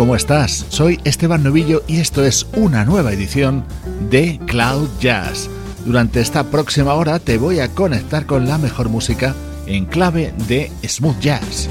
¿Cómo 0.00 0.16
estás? 0.16 0.64
Soy 0.70 0.98
Esteban 1.04 1.42
Novillo 1.42 1.82
y 1.86 2.00
esto 2.00 2.24
es 2.24 2.46
una 2.54 2.86
nueva 2.86 3.12
edición 3.12 3.66
de 4.08 4.40
Cloud 4.46 4.88
Jazz. 4.98 5.50
Durante 5.84 6.22
esta 6.22 6.44
próxima 6.44 6.94
hora 6.94 7.18
te 7.18 7.36
voy 7.36 7.60
a 7.60 7.68
conectar 7.68 8.24
con 8.24 8.48
la 8.48 8.56
mejor 8.56 8.88
música 8.88 9.34
en 9.66 9.84
clave 9.84 10.32
de 10.48 10.72
smooth 10.88 11.20
jazz. 11.20 11.68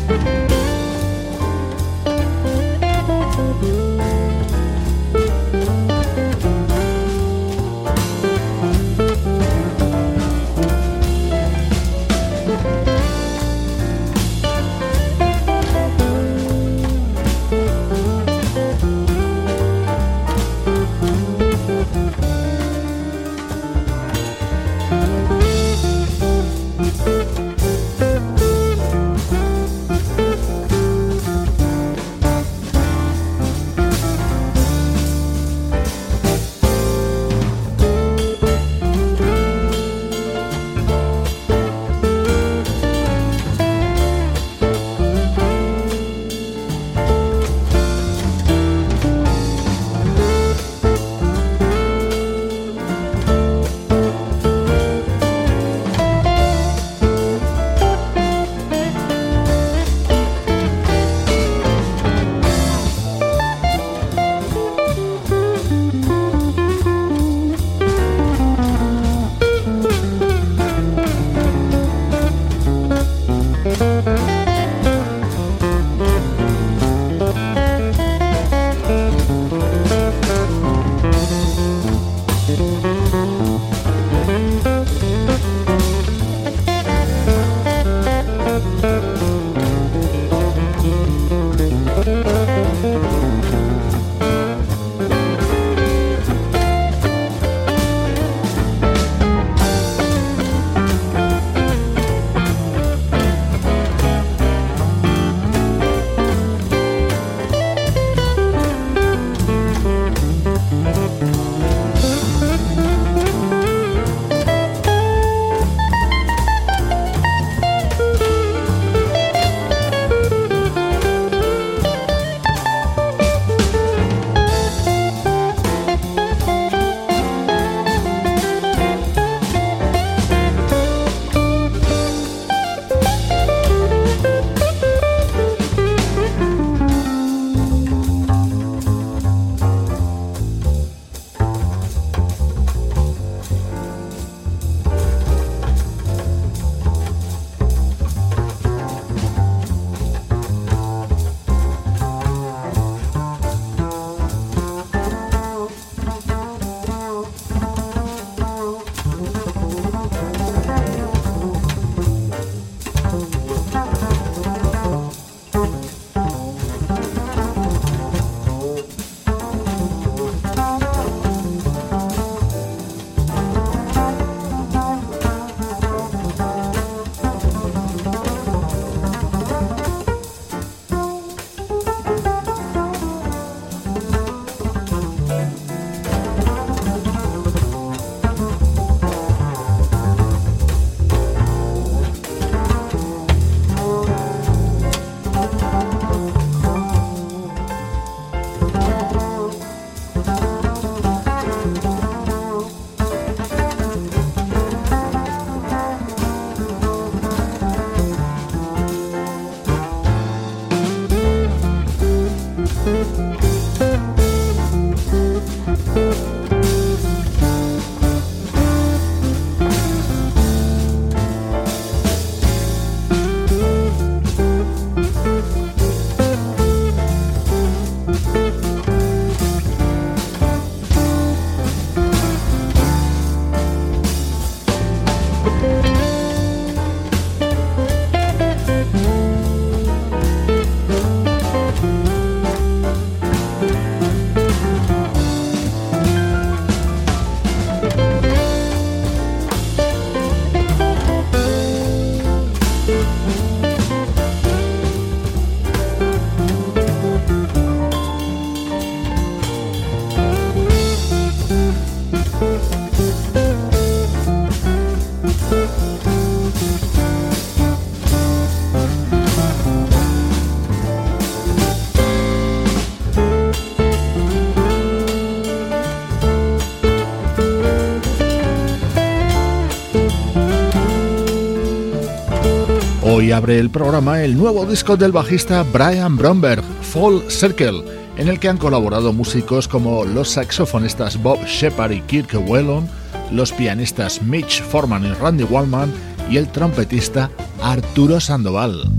Abre 283.39 283.57
el 283.57 283.69
programa 283.69 284.21
el 284.21 284.37
nuevo 284.37 284.65
disco 284.65 284.97
del 284.97 285.13
bajista 285.13 285.63
Brian 285.63 286.17
Bromberg, 286.17 286.61
Fall 286.81 287.23
Circle, 287.29 287.85
en 288.17 288.27
el 288.27 288.37
que 288.37 288.49
han 288.49 288.57
colaborado 288.57 289.13
músicos 289.13 289.65
como 289.65 290.03
los 290.03 290.31
saxofonistas 290.31 291.23
Bob 291.23 291.39
Shepard 291.45 291.93
y 291.93 292.01
Kirk 292.01 292.33
Whelan, 292.49 292.89
los 293.31 293.53
pianistas 293.53 294.21
Mitch 294.21 294.61
Forman 294.61 295.05
y 295.05 295.13
Randy 295.13 295.45
Wallman 295.45 295.89
y 296.29 296.35
el 296.35 296.49
trompetista 296.49 297.31
Arturo 297.61 298.19
Sandoval. 298.19 298.98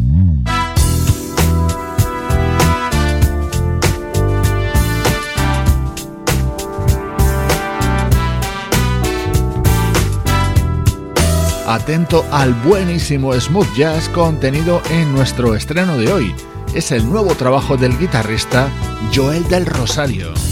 Atento 11.74 12.24
al 12.32 12.52
buenísimo 12.54 13.32
smooth 13.38 13.72
jazz 13.76 14.08
contenido 14.08 14.82
en 14.90 15.12
nuestro 15.12 15.54
estreno 15.54 15.96
de 15.96 16.12
hoy. 16.12 16.34
Es 16.74 16.90
el 16.90 17.08
nuevo 17.08 17.34
trabajo 17.34 17.76
del 17.76 17.96
guitarrista 17.98 18.68
Joel 19.14 19.46
del 19.48 19.66
Rosario. 19.66 20.49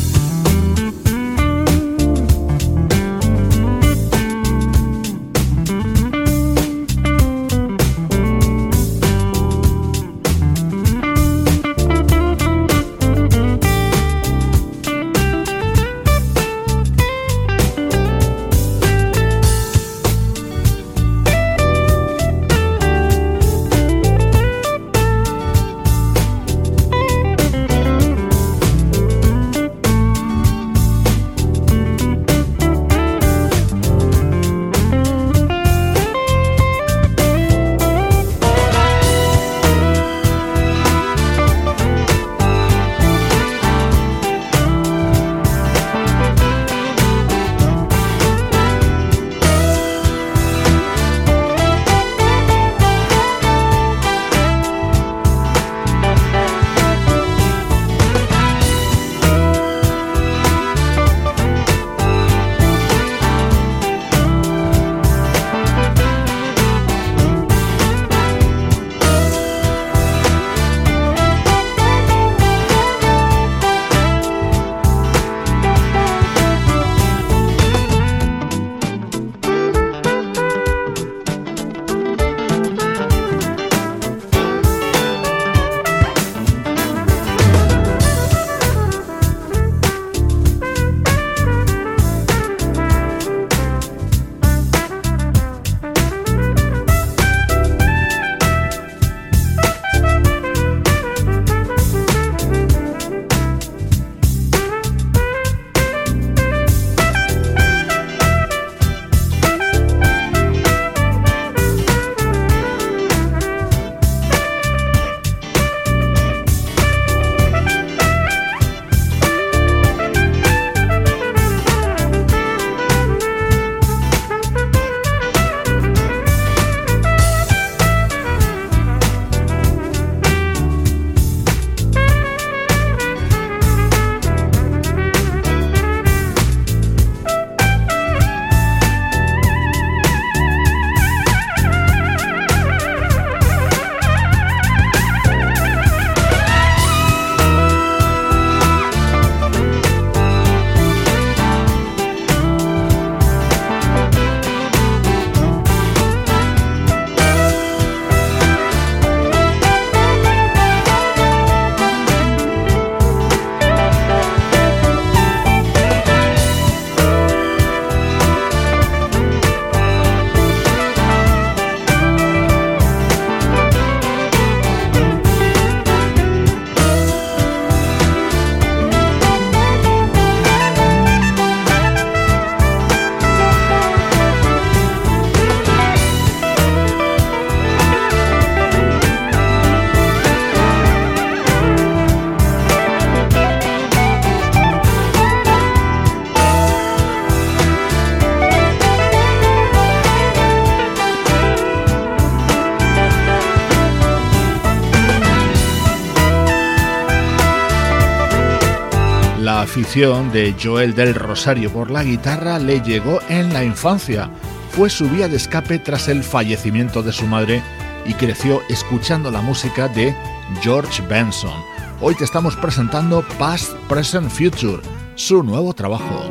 De 209.95 210.55
Joel 210.63 210.95
del 210.95 211.15
Rosario 211.15 211.73
por 211.73 211.91
la 211.91 212.05
guitarra 212.05 212.59
le 212.59 212.83
llegó 212.83 213.21
en 213.31 213.55
la 213.55 213.65
infancia. 213.65 214.31
Fue 214.71 214.91
su 214.91 215.09
vía 215.09 215.29
de 215.29 215.37
escape 215.37 215.79
tras 215.79 216.09
el 216.09 216.23
fallecimiento 216.23 217.03
de 217.03 217.11
su 217.11 217.27
madre 217.27 217.63
y 218.05 218.13
creció 218.13 218.61
escuchando 218.69 219.31
la 219.31 219.41
música 219.41 219.89
de 219.89 220.15
George 220.61 221.03
Benson. 221.09 221.65
Hoy 222.03 222.15
te 222.15 222.25
estamos 222.25 222.55
presentando 222.55 223.25
Past, 223.39 223.73
Present, 223.89 224.31
Future, 224.31 224.83
su 225.15 225.43
nuevo 225.43 225.73
trabajo. 225.73 226.29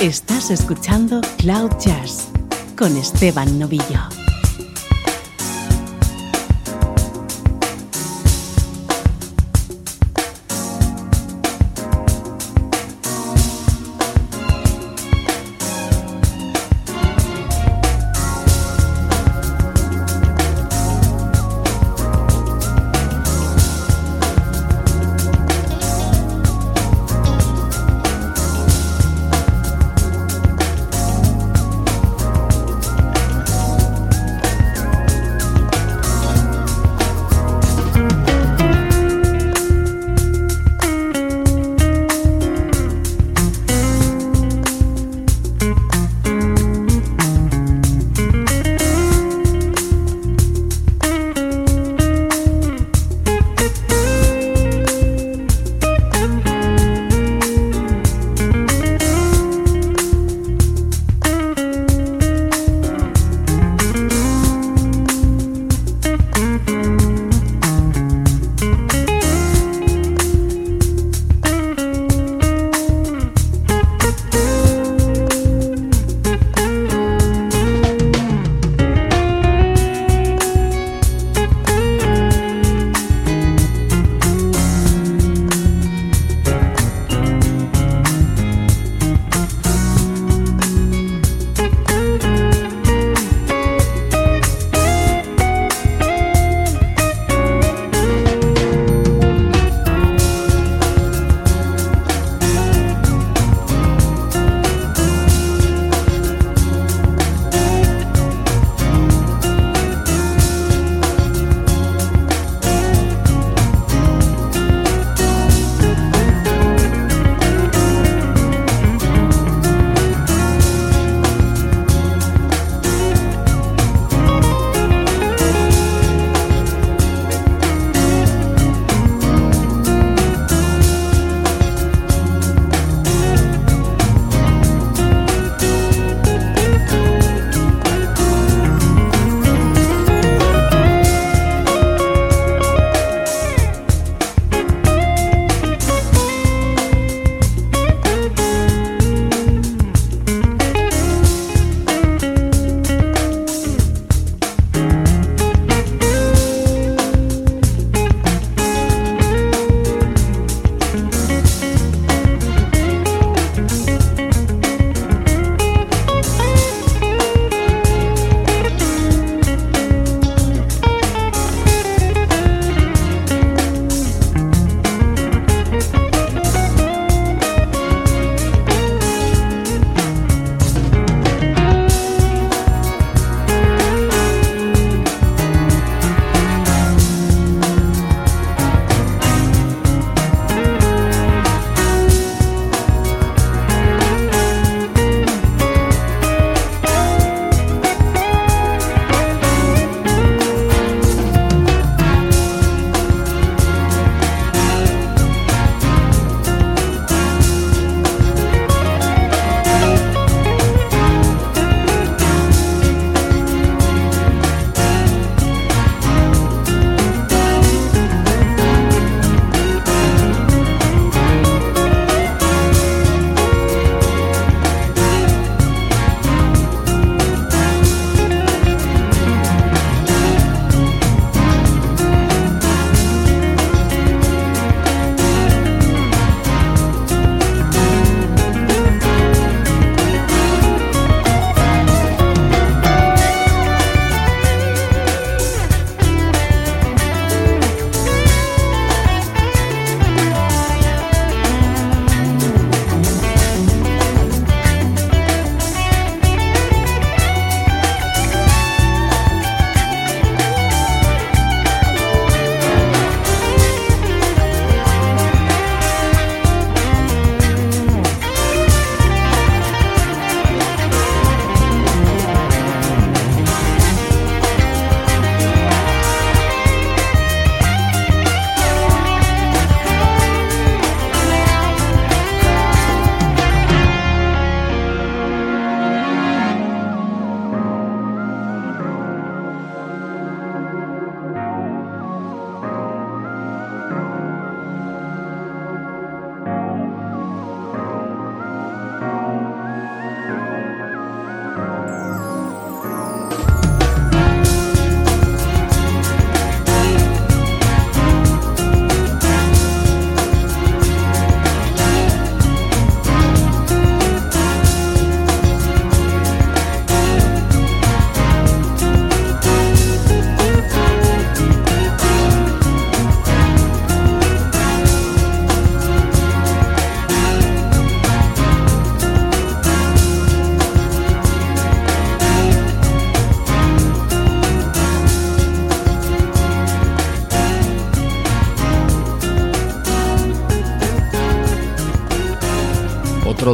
Estás 0.00 0.50
escuchando 0.50 1.20
Cloud 1.38 1.70
Jazz 1.78 2.28
con 2.76 2.96
Esteban 2.96 3.60
Novillo. 3.60 4.21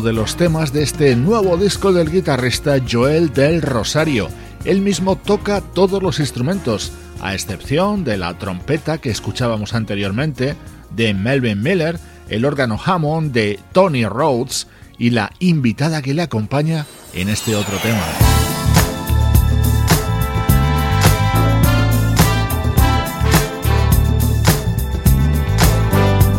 De 0.08 0.14
los 0.14 0.36
temas 0.36 0.72
de 0.72 0.82
este 0.82 1.14
nuevo 1.16 1.58
disco 1.58 1.92
del 1.92 2.10
guitarrista 2.10 2.78
Joel 2.90 3.30
del 3.30 3.60
Rosario. 3.60 4.30
Él 4.64 4.80
mismo 4.80 5.16
toca 5.16 5.60
todos 5.60 6.02
los 6.02 6.18
instrumentos, 6.18 6.92
a 7.20 7.34
excepción 7.34 8.04
de 8.04 8.16
la 8.16 8.38
trompeta 8.38 8.96
que 8.96 9.10
escuchábamos 9.10 9.74
anteriormente, 9.74 10.56
de 10.96 11.12
Melvin 11.12 11.62
Miller, 11.62 12.00
el 12.30 12.46
órgano 12.46 12.80
Hammond 12.82 13.32
de 13.32 13.60
Tony 13.72 14.06
Rhodes 14.06 14.66
y 14.96 15.10
la 15.10 15.30
invitada 15.40 16.00
que 16.00 16.14
le 16.14 16.22
acompaña 16.22 16.86
en 17.12 17.28
este 17.28 17.54
otro 17.54 17.76
tema. 17.76 18.27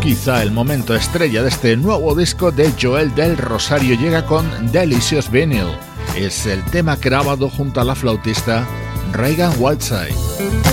Quizá 0.10 0.42
el 0.42 0.50
momento 0.50 0.96
estrella 0.96 1.44
de 1.44 1.50
este 1.50 1.78
nuevo 1.78 2.16
disco 2.16 2.52
de 2.52 2.74
Joel 2.82 3.14
del 3.14 3.38
Rosario 3.38 3.96
llega 3.96 4.26
con 4.26 4.72
Delicious 4.72 5.30
Vinyl. 5.30 5.68
Es 6.18 6.48
el 6.48 6.66
tema 6.72 6.96
grabado 6.96 7.48
junto 7.48 7.80
a 7.80 7.84
la 7.84 7.94
flautista 7.94 8.68
Reagan 9.14 9.54
Whiteside. 9.60 10.69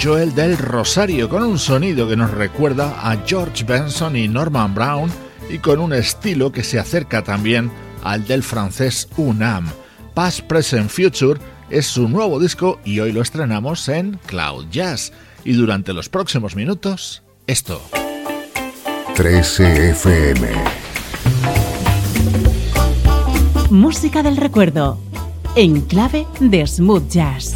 Joel 0.00 0.34
del 0.34 0.58
Rosario 0.58 1.28
con 1.28 1.42
un 1.42 1.58
sonido 1.58 2.08
que 2.08 2.16
nos 2.16 2.30
recuerda 2.30 3.10
a 3.10 3.16
George 3.26 3.64
Benson 3.64 4.16
y 4.16 4.28
Norman 4.28 4.74
Brown 4.74 5.10
y 5.48 5.58
con 5.58 5.80
un 5.80 5.92
estilo 5.92 6.52
que 6.52 6.62
se 6.62 6.78
acerca 6.78 7.22
también 7.22 7.70
al 8.02 8.26
del 8.26 8.42
francés 8.42 9.08
Unam. 9.16 9.66
Past 10.14 10.40
Present 10.42 10.90
Future 10.90 11.40
es 11.70 11.86
su 11.86 12.08
nuevo 12.08 12.38
disco 12.38 12.78
y 12.84 13.00
hoy 13.00 13.12
lo 13.12 13.22
estrenamos 13.22 13.88
en 13.88 14.18
Cloud 14.26 14.66
Jazz. 14.70 15.12
Y 15.44 15.52
durante 15.52 15.92
los 15.92 16.08
próximos 16.08 16.56
minutos, 16.56 17.22
esto. 17.46 17.80
13 19.14 19.90
FM. 19.90 20.48
Música 23.70 24.22
del 24.22 24.36
recuerdo. 24.36 24.98
En 25.54 25.80
clave 25.82 26.26
de 26.40 26.66
smooth 26.66 27.08
jazz. 27.08 27.54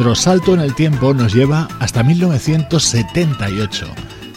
Nuestro 0.00 0.32
salto 0.32 0.54
en 0.54 0.60
el 0.60 0.74
tiempo 0.74 1.12
nos 1.12 1.34
lleva 1.34 1.68
hasta 1.78 2.02
1978. 2.02 3.86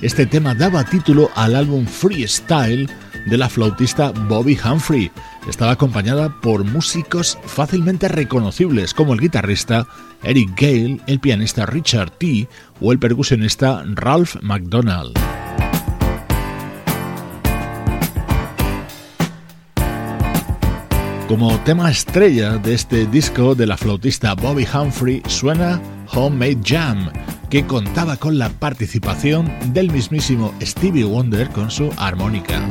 Este 0.01 0.25
tema 0.25 0.53
daba 0.53 0.83
título 0.83 1.29
al 1.35 1.55
álbum 1.55 1.85
Freestyle 1.85 2.89
de 3.27 3.37
la 3.37 3.47
flautista 3.47 4.11
Bobby 4.11 4.59
Humphrey. 4.61 5.09
Estaba 5.47 5.71
acompañada 5.71 6.41
por 6.41 6.65
músicos 6.65 7.39
fácilmente 7.45 8.09
reconocibles 8.09 8.93
como 8.93 9.13
el 9.13 9.21
guitarrista 9.21 9.87
Eric 10.21 10.49
Gale, 10.59 10.99
el 11.07 11.21
pianista 11.21 11.65
Richard 11.65 12.11
T. 12.17 12.49
o 12.81 12.91
el 12.91 12.99
percusionista 12.99 13.85
Ralph 13.85 14.35
McDonald. 14.41 15.17
Como 21.27 21.57
tema 21.59 21.89
estrella 21.89 22.57
de 22.57 22.73
este 22.73 23.05
disco 23.05 23.55
de 23.55 23.65
la 23.65 23.77
flautista 23.77 24.35
Bobby 24.35 24.67
Humphrey 24.71 25.23
suena 25.27 25.81
Homemade 26.13 26.59
Jam, 26.63 27.11
que 27.49 27.65
contaba 27.65 28.17
con 28.17 28.37
la 28.37 28.49
participación 28.49 29.51
del 29.73 29.89
mismísimo 29.89 30.53
Stevie 30.61 31.05
Wonder 31.05 31.49
con 31.49 31.71
su 31.71 31.89
armónica. 31.97 32.61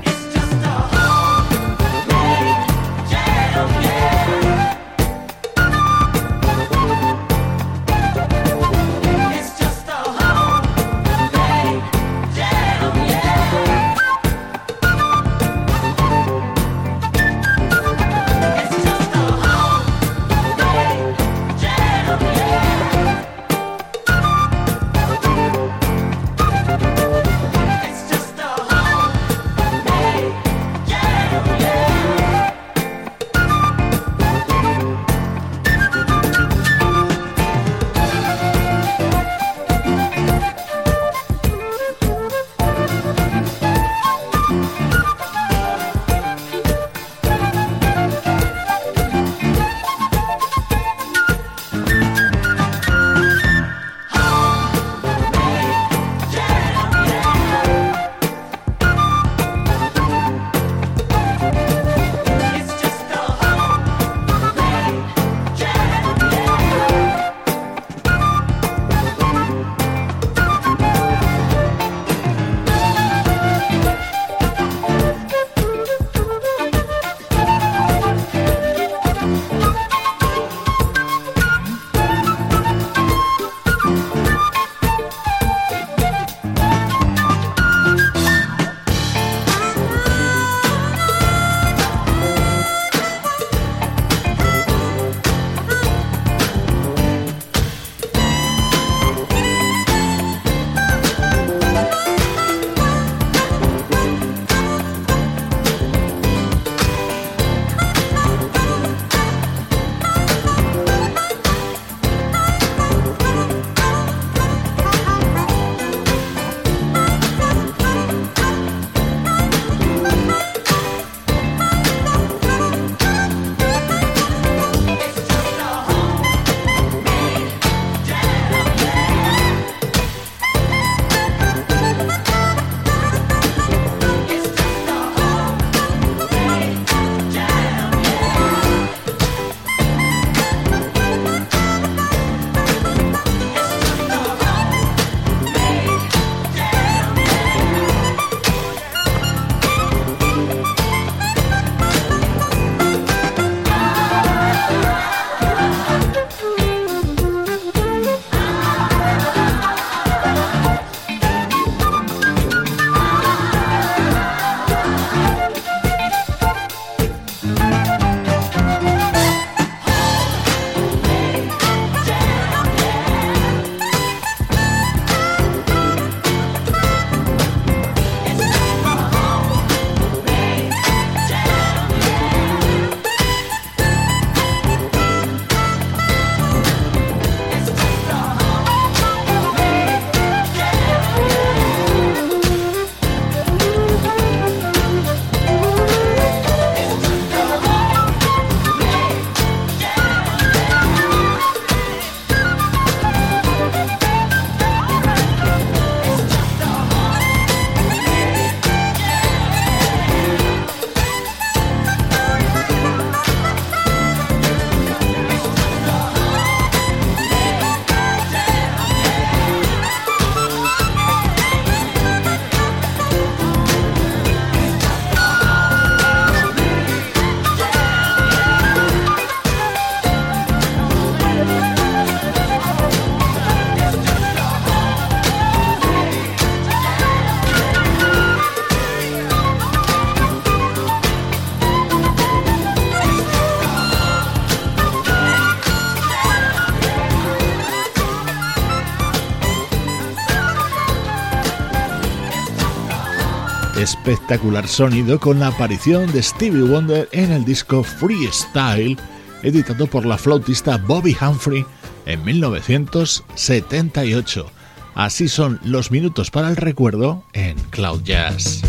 espectacular 254.04 254.66
sonido 254.66 255.20
con 255.20 255.38
la 255.38 255.46
aparición 255.46 256.10
de 256.10 256.24
Stevie 256.24 256.64
Wonder 256.64 257.08
en 257.12 257.30
el 257.30 257.44
disco 257.44 257.84
Freestyle, 257.84 258.98
editado 259.44 259.86
por 259.86 260.04
la 260.04 260.18
flautista 260.18 260.76
Bobby 260.76 261.16
Humphrey 261.20 261.64
en 262.04 262.24
1978. 262.24 264.50
Así 264.96 265.28
son 265.28 265.60
los 265.62 265.92
minutos 265.92 266.32
para 266.32 266.48
el 266.48 266.56
recuerdo 266.56 267.22
en 267.32 267.56
Cloud 267.70 268.02
Jazz. 268.02 268.62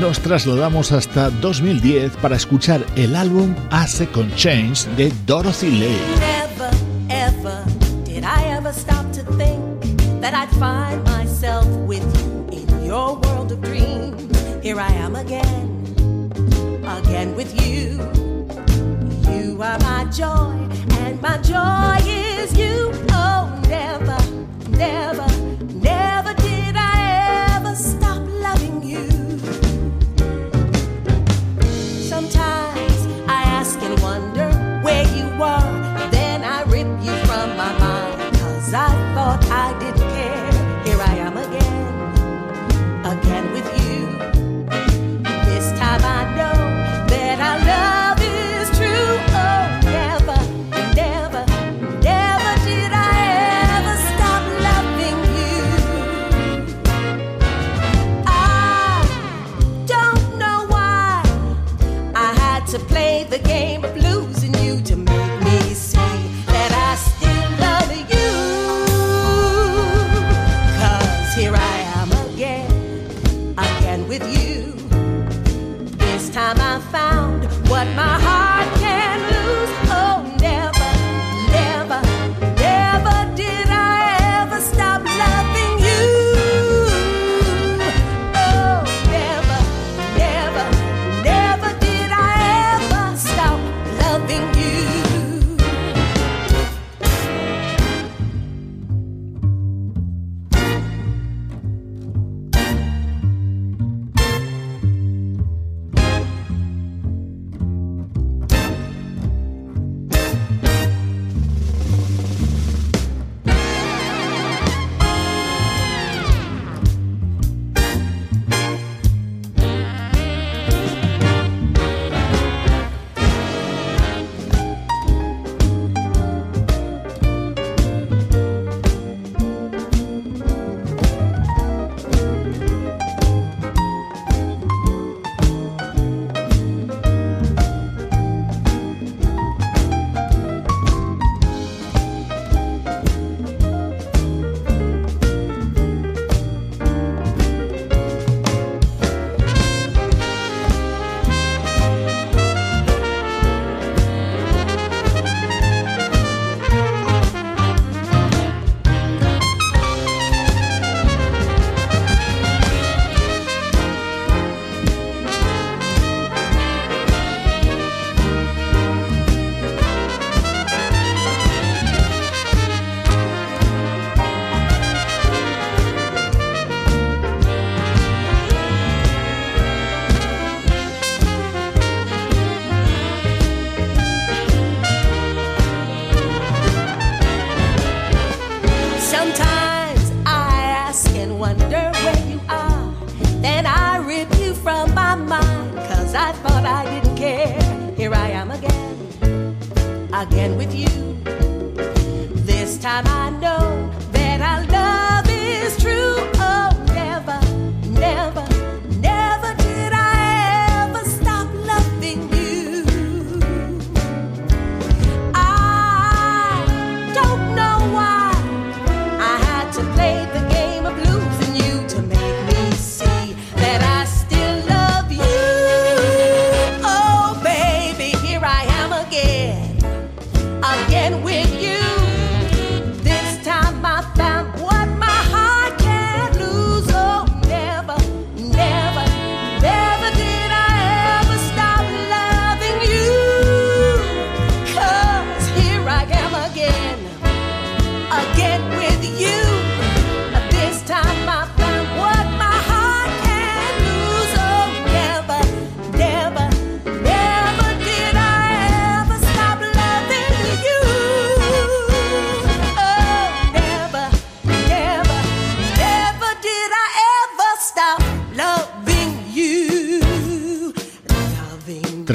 Nos 0.00 0.20
trasladamos 0.20 0.92
hasta 0.92 1.30
2010 1.30 2.14
para 2.18 2.36
escuchar 2.36 2.86
el 2.94 3.16
álbum 3.16 3.56
A 3.70 3.88
Second 3.88 4.32
Change 4.36 4.84
de 4.96 5.12
Dorothy 5.26 5.72
Lane. 5.72 6.27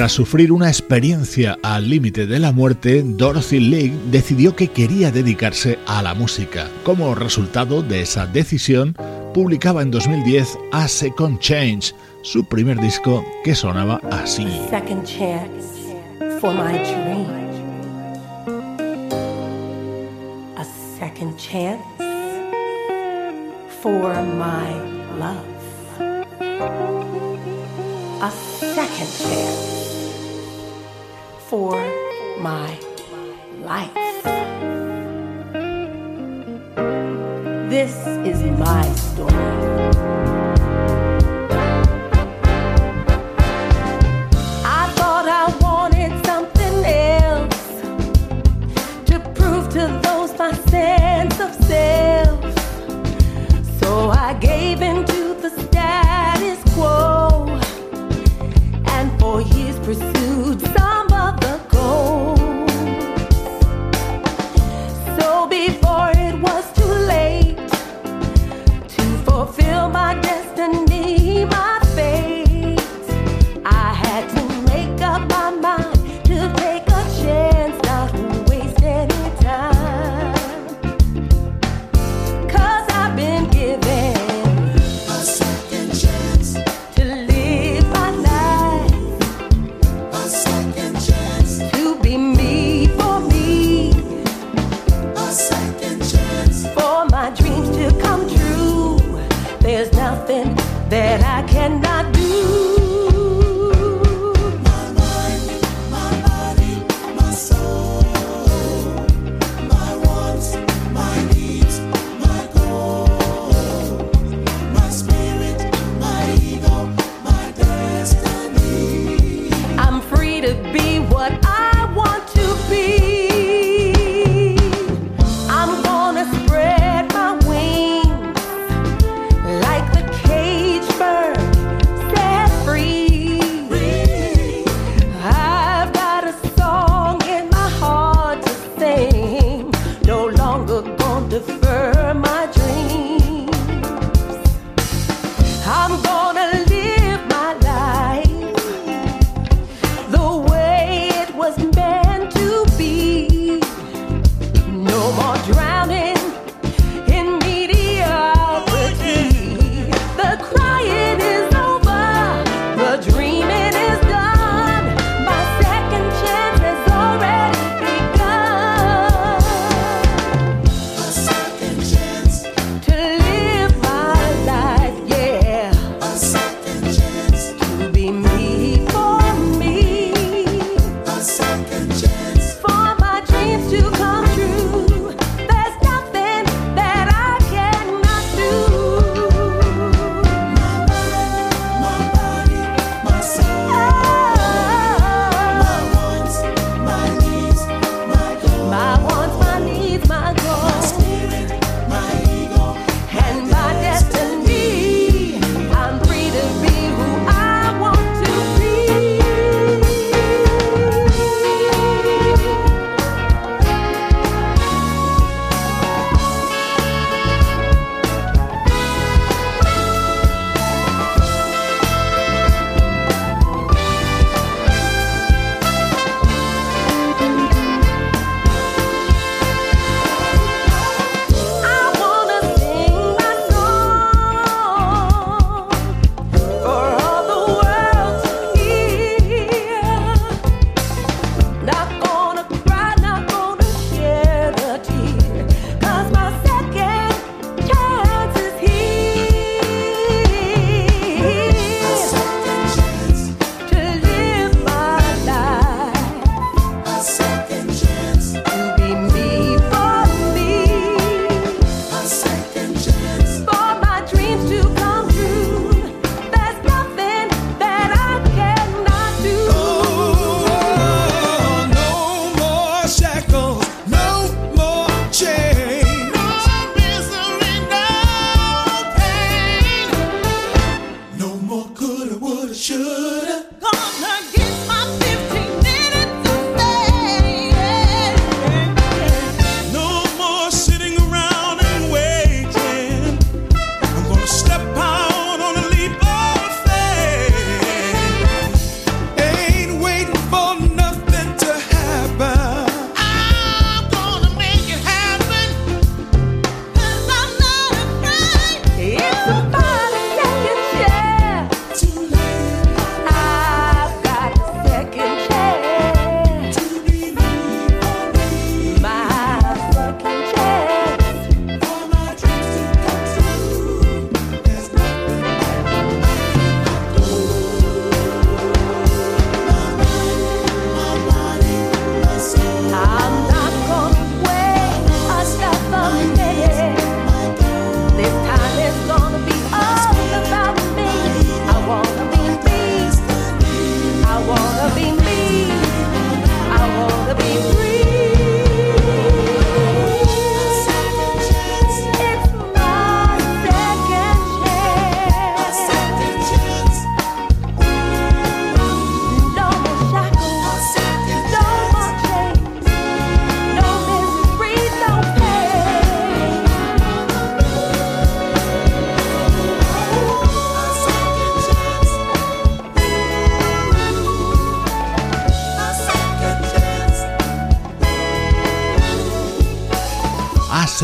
Tras 0.04 0.12
sufrir 0.12 0.52
una 0.52 0.68
experiencia 0.68 1.58
al 1.64 1.90
límite 1.90 2.28
de 2.28 2.38
la 2.38 2.52
muerte, 2.52 3.04
Dorothy 3.06 3.62
Lake 3.62 3.94
decidió 4.12 4.54
que 4.54 4.68
quería 4.68 5.12
dedicarse 5.12 5.80
a 5.88 6.02
la 6.02 6.14
música. 6.14 6.68
Como 6.84 7.16
resultado 7.16 7.82
de 7.82 8.02
esa 8.02 8.28
decisión, 8.28 8.98
publicaba 9.34 9.82
en 9.82 9.92
2010 9.92 10.58
A 10.74 10.90
Second 10.90 11.40
Change, 11.40 11.96
su 12.22 12.44
primer 12.44 12.82
disco 12.82 13.24
que 13.46 13.56
sonaba 13.56 14.02
así. 14.12 14.46
For 23.82 24.22
my 24.22 24.74
love. 25.18 25.54
A 28.22 28.30
chance. 28.98 29.83
For 31.54 31.78
my 32.40 32.80
life. 33.62 33.94
This 37.70 37.96
is 38.26 38.42
my 38.58 38.86
story. 39.08 39.36
I 44.66 44.84
thought 44.96 45.28
I 45.42 45.46
wanted 45.62 46.14
something 46.26 46.76
else 46.86 47.66
to 49.10 49.20
prove 49.36 49.70
to 49.78 49.84
those 50.06 50.32
my 50.40 50.54
sense 50.72 51.40
of 51.40 51.54
self. 51.70 52.42
So 53.80 54.10
I 54.10 54.34
gave 54.42 54.82
the 55.44 55.52
status 55.62 56.60
quo 56.74 57.46
and 58.96 59.08
for 59.20 59.42
years 59.42 59.78
pursued 59.82 60.60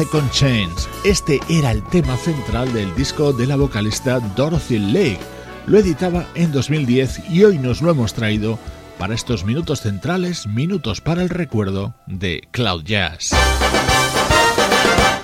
Second 0.09 0.31
Chance. 0.31 0.89
Este 1.03 1.39
era 1.49 1.69
el 1.69 1.83
tema 1.83 2.17
central 2.17 2.73
del 2.73 2.93
disco 2.95 3.31
de 3.31 3.45
la 3.45 3.55
vocalista 3.55 4.19
Dorothy 4.35 4.79
Lake. 4.79 5.19
Lo 5.67 5.77
editaba 5.77 6.25
en 6.33 6.51
2010 6.51 7.29
y 7.29 7.43
hoy 7.43 7.59
nos 7.59 7.83
lo 7.83 7.91
hemos 7.91 8.15
traído 8.15 8.57
para 8.97 9.13
estos 9.13 9.45
minutos 9.45 9.81
centrales, 9.81 10.47
minutos 10.47 10.99
para 10.99 11.21
el 11.21 11.29
recuerdo 11.29 11.93
de 12.07 12.41
Cloud 12.49 12.85
Jazz. 12.85 13.35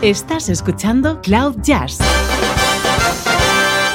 Estás 0.01 0.49
escuchando 0.49 1.19
Cloud 1.21 1.55
Jazz, 1.63 1.97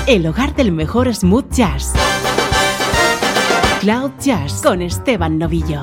el 0.08 0.26
hogar 0.26 0.56
del 0.56 0.72
mejor 0.72 1.14
smooth 1.14 1.52
jazz. 1.52 1.92
Cloud 3.80 4.10
Jazz 4.20 4.60
con 4.60 4.82
Esteban 4.82 5.38
Novillo. 5.38 5.82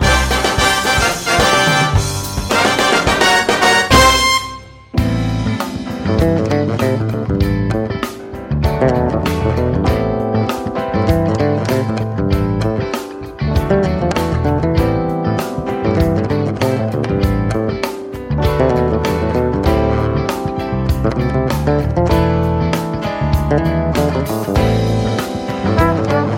Thank 21.66 21.98
you. 26.32 26.37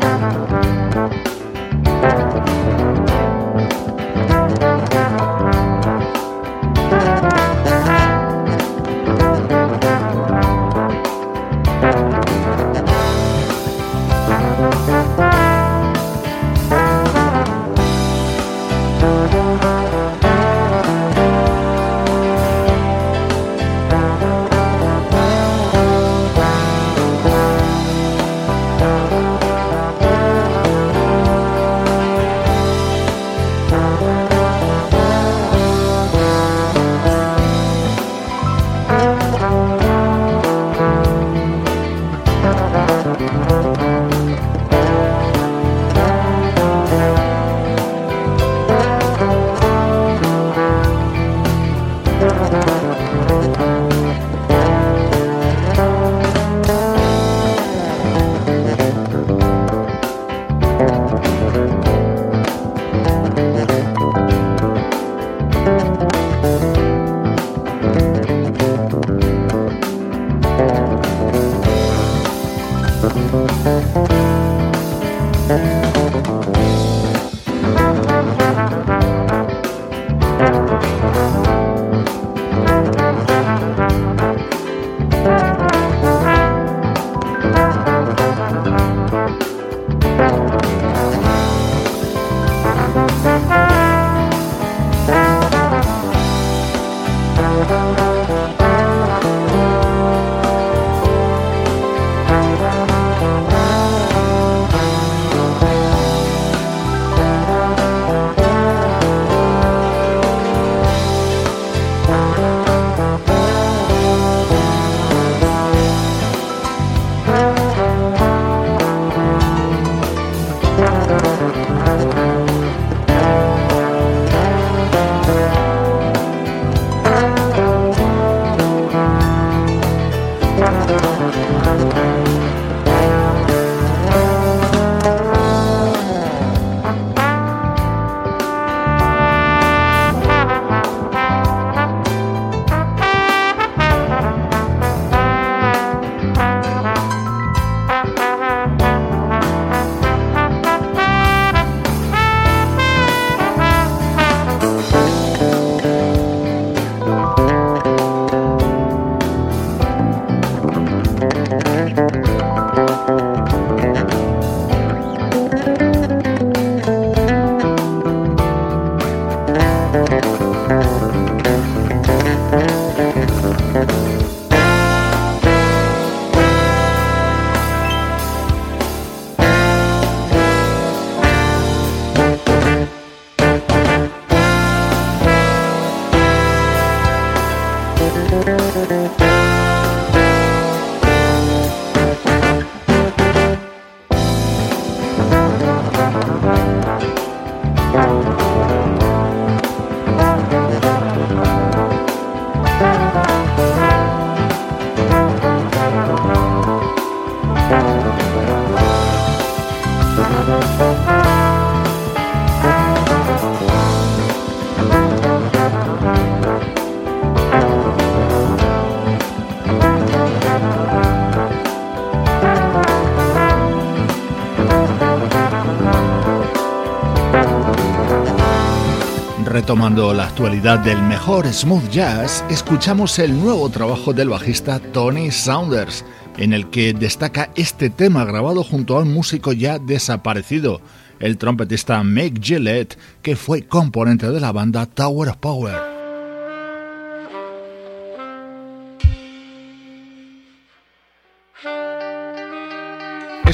Tomando 229.66 230.14
la 230.14 230.26
actualidad 230.26 230.80
del 230.80 231.02
mejor 231.04 231.46
smooth 231.48 231.90
jazz, 231.90 232.44
escuchamos 232.50 233.20
el 233.20 233.40
nuevo 233.40 233.70
trabajo 233.70 234.14
del 234.14 234.30
bajista 234.30 234.80
Tony 234.80 235.30
Saunders, 235.32 236.04
en 236.38 236.54
el 236.54 236.70
que 236.70 236.94
destaca 236.94 237.52
este 237.56 237.90
tema 237.90 238.26
grabado 238.26 238.64
junto 238.64 238.98
a 238.98 239.02
un 239.02 239.14
músico 239.14 239.52
ya 239.54 239.78
desaparecido, 239.78 240.82
el 241.20 241.38
trompetista 241.38 242.04
Mick 242.04 242.42
Gillette, 242.42 242.98
que 243.22 243.36
fue 243.36 243.68
componente 243.68 244.30
de 244.32 244.40
la 244.40 244.52
banda 244.52 244.88
Tower 244.88 245.30
of 245.30 245.38
Power. 245.38 245.99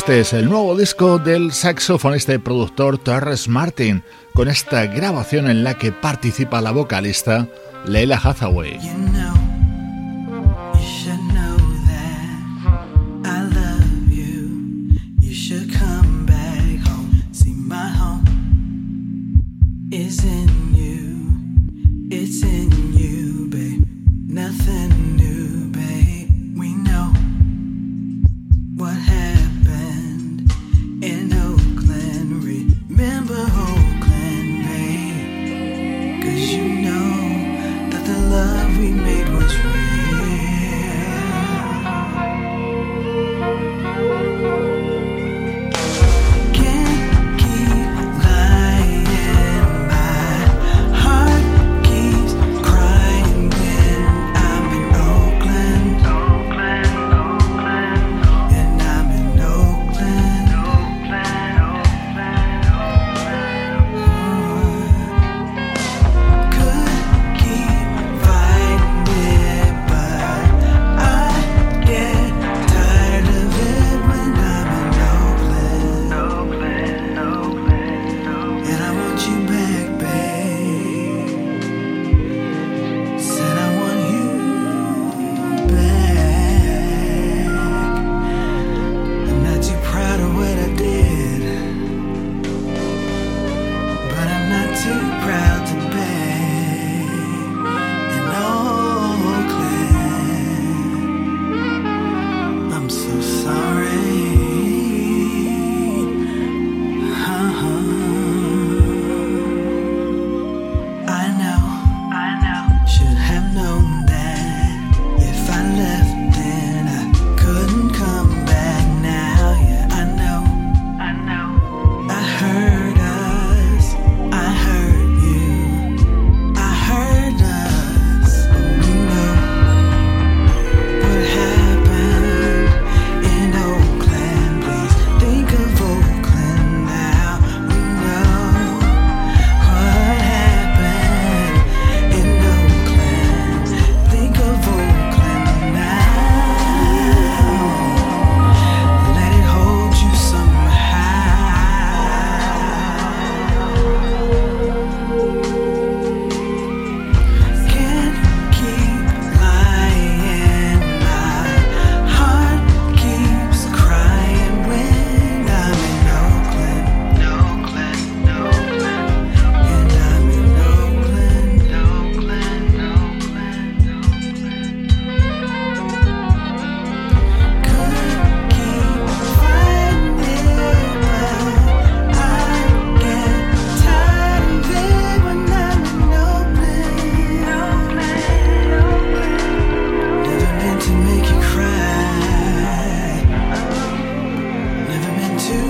Este 0.05 0.19
es 0.19 0.33
el 0.33 0.47
nuevo 0.47 0.77
disco 0.77 1.17
del 1.17 1.51
saxofonista 1.51 2.31
y 2.31 2.37
productor 2.37 2.99
Torres 2.99 3.47
Martin, 3.47 4.03
con 4.35 4.47
esta 4.49 4.85
grabación 4.85 5.49
en 5.49 5.63
la 5.63 5.79
que 5.79 5.91
participa 5.91 6.61
la 6.61 6.69
vocalista 6.69 7.47
Leila 7.87 8.21
Hathaway. 8.23 8.79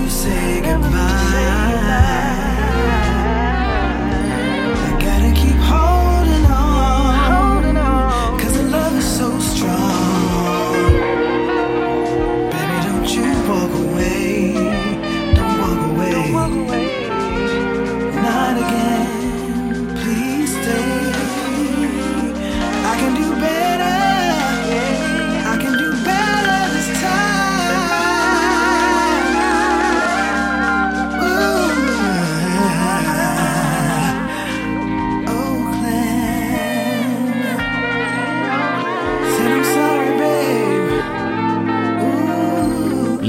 say 0.08 0.60
goodbye. 0.62 1.65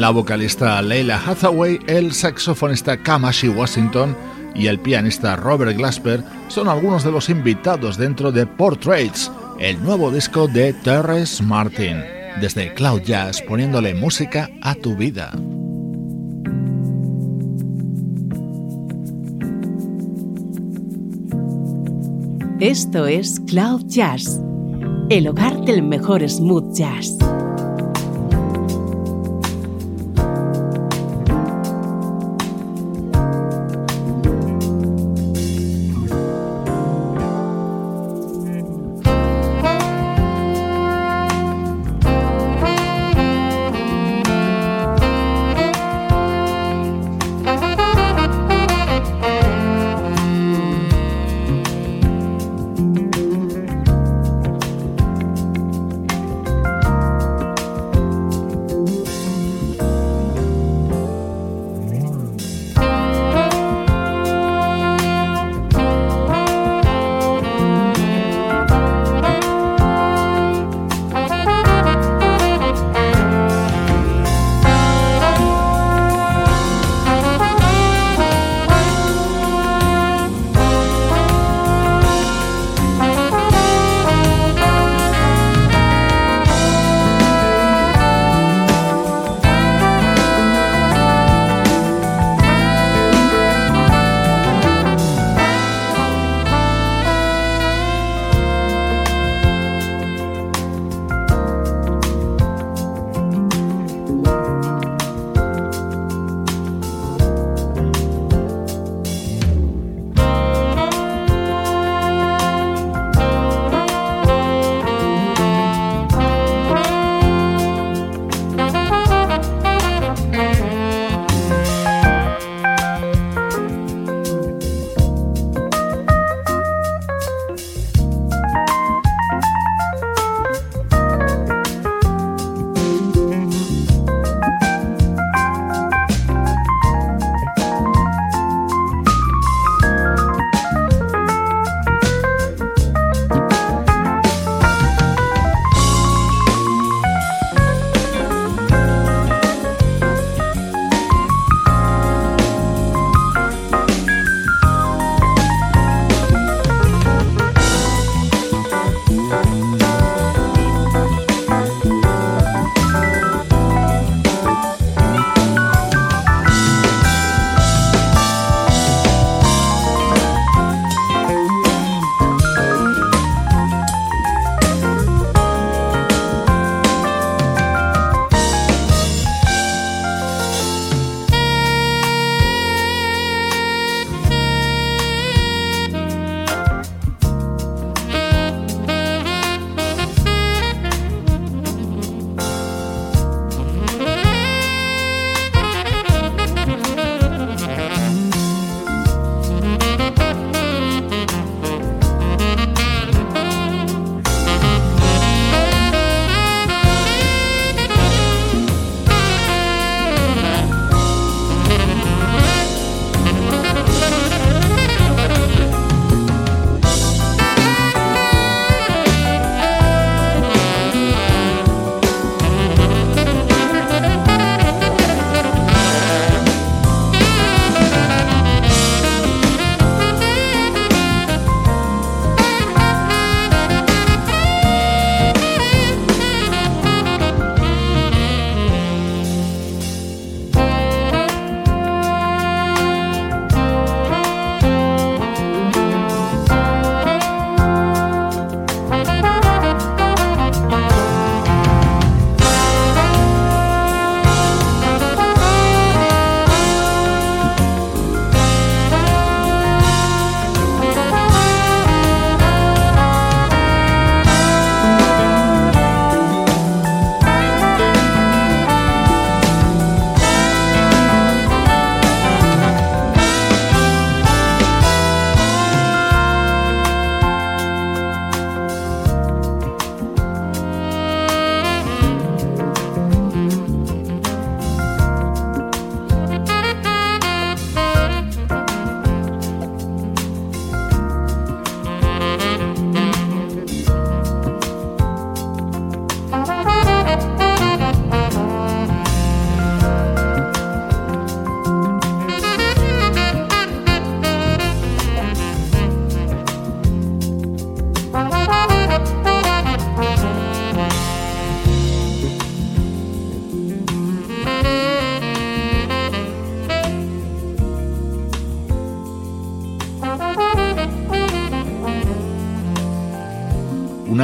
La 0.08 0.12
vocalista 0.12 0.82
Leila 0.82 1.18
Hathaway, 1.18 1.80
el 1.86 2.14
saxofonista 2.14 2.96
Kamashi 2.96 3.50
Washington 3.50 4.16
y 4.56 4.68
el 4.68 4.80
pianista 4.80 5.36
Robert 5.36 5.76
Glasper 5.76 6.24
son 6.48 6.70
algunos 6.70 7.04
de 7.04 7.12
los 7.12 7.28
invitados 7.28 7.98
dentro 7.98 8.32
de 8.32 8.46
Portraits, 8.46 9.30
el 9.60 9.84
nuevo 9.84 10.10
disco 10.10 10.48
de 10.48 10.72
Terrence 10.72 11.44
Martin, 11.44 11.98
desde 12.40 12.74
Cloud 12.74 13.02
Jazz 13.02 13.42
poniéndole 13.42 13.96
música 13.96 14.50
a 14.62 14.76
tu 14.76 14.96
vida. 14.96 15.30
Esto 22.62 23.08
es 23.08 23.42
Cloud 23.42 23.82
Jazz, 23.88 24.42
el 25.10 25.28
hogar 25.28 25.60
del 25.66 25.84
mejor 25.84 26.26
smooth 26.30 26.74
jazz. 26.74 27.18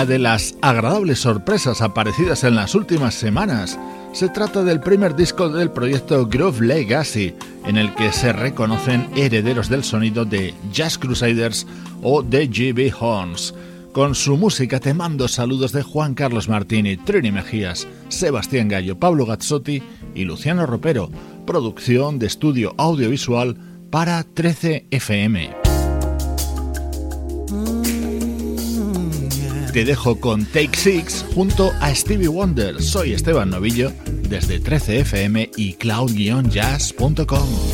de 0.05 0.19
las 0.19 0.55
agradables 0.61 1.19
sorpresas 1.19 1.81
aparecidas 1.81 2.43
en 2.43 2.55
las 2.55 2.75
últimas 2.75 3.13
semanas. 3.13 3.79
Se 4.11 4.29
trata 4.29 4.63
del 4.63 4.79
primer 4.79 5.15
disco 5.15 5.49
del 5.49 5.71
proyecto 5.71 6.27
Groove 6.27 6.61
Legacy, 6.61 7.33
en 7.65 7.77
el 7.77 7.93
que 7.95 8.11
se 8.11 8.33
reconocen 8.33 9.09
herederos 9.15 9.69
del 9.69 9.83
sonido 9.83 10.25
de 10.25 10.53
Jazz 10.71 10.97
Crusaders 10.97 11.65
o 12.01 12.21
de 12.21 12.47
GB 12.47 12.93
Horns. 12.99 13.53
Con 13.93 14.15
su 14.15 14.37
música 14.37 14.79
te 14.79 14.93
mando 14.93 15.27
saludos 15.27 15.71
de 15.71 15.83
Juan 15.83 16.15
Carlos 16.15 16.49
Martini, 16.49 16.97
Trini 16.97 17.31
Mejías, 17.31 17.87
Sebastián 18.09 18.67
Gallo, 18.67 18.97
Pablo 18.97 19.25
Gazzotti 19.25 19.83
y 20.15 20.25
Luciano 20.25 20.65
Ropero, 20.65 21.09
producción 21.45 22.19
de 22.19 22.27
estudio 22.27 22.73
audiovisual 22.77 23.55
para 23.89 24.23
13 24.23 24.87
FM. 24.91 25.62
te 29.73 29.83
dejo 29.83 30.19
con 30.19 30.45
Take 30.45 30.77
Six 30.77 31.25
junto 31.33 31.71
a 31.81 31.93
Stevie 31.93 32.27
Wonder. 32.27 32.81
Soy 32.81 33.13
Esteban 33.13 33.49
Novillo 33.49 33.91
desde 34.29 34.61
13fm 34.61 35.49
y 35.57 35.73
cloud-jazz.com. 35.73 37.73